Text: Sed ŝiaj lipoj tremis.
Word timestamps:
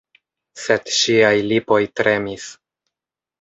Sed 0.61 0.89
ŝiaj 0.99 1.29
lipoj 1.51 1.79
tremis. 2.01 2.49